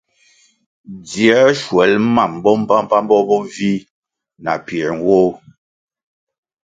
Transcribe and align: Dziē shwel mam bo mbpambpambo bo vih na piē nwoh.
Dziē 1.09 1.39
shwel 1.61 1.93
mam 2.15 2.31
bo 2.43 2.51
mbpambpambo 2.61 3.17
bo 3.27 3.37
vih 3.53 3.81
na 4.43 4.53
piē 4.65 4.87
nwoh. 4.97 5.31